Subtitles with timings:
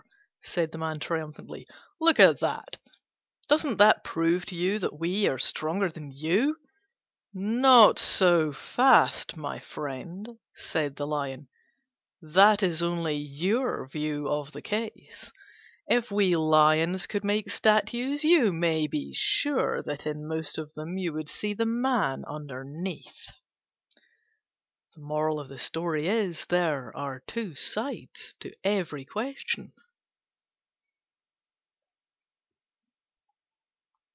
[0.43, 1.65] said the Man triumphantly,
[2.01, 2.75] "look at that!
[3.47, 6.57] Doesn't that prove to you that we are stronger than you?"
[7.33, 11.47] "Not so fast, my friend," said the Lion:
[12.21, 15.31] "that is only your view of the case.
[15.87, 20.97] If we Lions could make statues, you may be sure that in most of them
[20.97, 23.27] you would see the Man underneath."
[26.47, 29.71] There are two sides to every question.